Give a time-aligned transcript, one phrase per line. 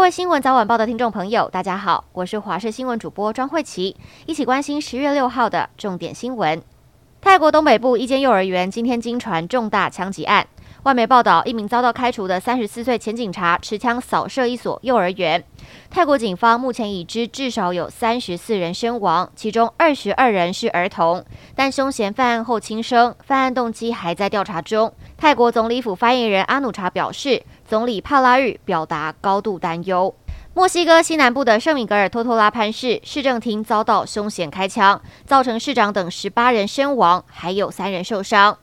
[0.00, 6.62] 各位新闻早晚报的听众朋友，大家好，我是华视新闻主播庄慧琪，一起关心十月六号的重点新闻。
[7.20, 10.46] 泰国东北部一间幼儿园今天惊传重大枪击案。
[10.84, 15.44] 外媒报道，一名遭到开除的三十四岁前警察持枪扫射一所幼儿园。
[15.90, 21.22] 泰国警方目前已知至少有三十四人身亡，其中二十二人是儿童。
[21.54, 24.90] 但凶嫌犯案后轻生，犯案动机还在调查中。
[25.20, 30.14] 泰国总理府发言人阿努查表示，总理帕拉日表达高度担忧。
[30.54, 38.56] 墨西哥西南部的圣米格尔托托拉潘市市政厅遭到凶险开枪，造成市长等十八人身亡，还有三人受伤。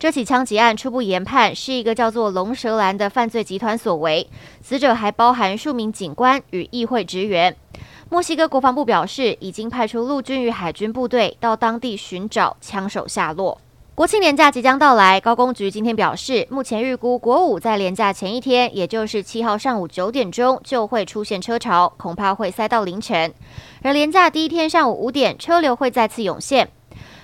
[0.00, 4.28] 这起枪击案初步研判是一个叫做龙舌兰的犯罪集团所为，
[4.60, 7.54] 死者还包含数名警官与议会职员。
[8.08, 13.60] 墨西哥国防部表示，已经派出陆军与海军部队到当地寻找枪手下落。
[14.00, 23.34] 国庆连假即将到来，高公局今天表示，目前预估国五在连假前一天，也就是七号上午九点钟就会出现车潮，恐怕会塞到凌晨。
[23.82, 26.70] 而连假第一天上午五点，车流会再次涌现。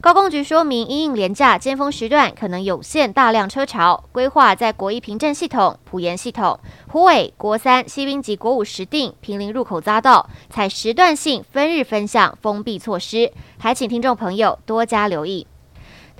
[0.00, 15.46] 高公局说明，因应连假尖峰时段可能涌现大量车潮，规划在国一平镇系统、埔盐系统、虎尾、国三、西滨及国五石碇、坪林入口匝道采时段性分日分项封闭措施，还请听众朋友多加留意。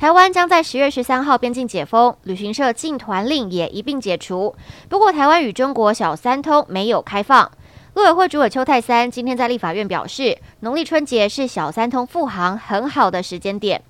[0.02, 4.52] 台湾将在十月十三号边境解封，旅行社禁团令也一并解除。
[4.88, 7.48] 不过，台湾与中国小三通没有开放。
[7.94, 13.80] 陆委会主委邱泰三今天在立法院表示，农历春节是小三通复航很好的时间点。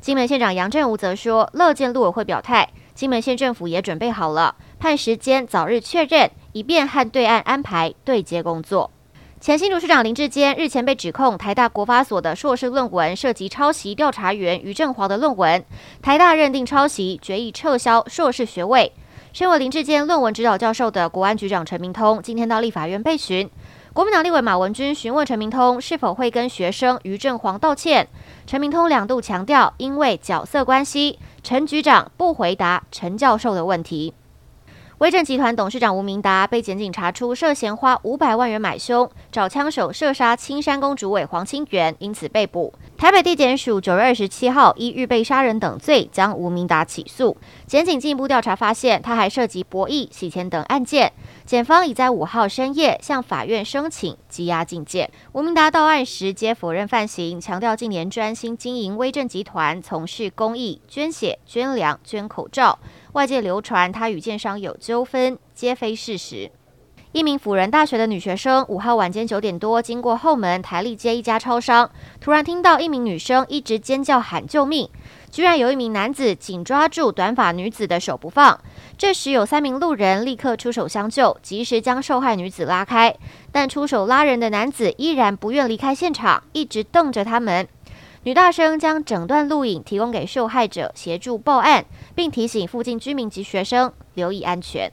[0.00, 8.92] 金门县长杨振武则说，乐见陆委会表态，金门县政府也准备好了，盼时间早日确认，以便和对岸安排对接工作。
[9.38, 15.62] 前新竹市长林志坚日前被指控台大国发所的硕士论文涉及抄袭，调查员于正煌的论文，
[16.00, 18.90] 台大认定抄袭，决议撤销硕士学位。
[19.34, 23.48] 身为林志坚论文指导教授的国安局长陈明通，今天到立法院备询。
[23.92, 28.08] 国民党立委马文君询问陈明通是否会跟学生于正煌道歉，
[28.46, 34.14] 陈明通两度强调，因为角色关系，陈局长不回答陈教授的问题。
[34.98, 42.72] 威震集团董事长吴明达被检警查出涉嫌花五百万元买凶，找枪手射杀青山公主委黄清源，因此被捕。
[42.98, 47.36] 台北地检署九月二十七号依预备杀人等罪将吴明达起诉。
[47.66, 51.12] 检警进一步调查发现，他还涉及博弈、洗钱等案件。
[51.44, 55.10] 检方已在五号深夜向法院申请羁押禁见。
[55.32, 62.78] 吴明达到案时皆否认犯行，强调近年专心经营威震集团，从事公益、捐血、捐粮、捐口罩。
[63.12, 66.50] 外界流传他与建商有纠纷，皆非事实。
[67.16, 71.90] 一名辅仁大学的女学生五号晚间九点多，经过后门台立街一家超商，
[72.20, 74.86] 突然听到一名女生一直尖叫喊救命，
[75.30, 78.60] 居然有一名男子紧抓住短发女子的手不放。
[78.98, 83.16] 这时有三名路人立刻出手相救，及时将受害女子拉开，
[83.50, 87.66] 但出手拉人的男子依然不愿离开现场，一直瞪着他们。
[88.24, 94.92] 女大生将整段录影提供给受害者协助报案，并提醒附近居民及学生留意安全。